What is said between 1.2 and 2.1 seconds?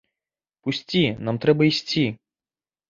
нам трэба ісці.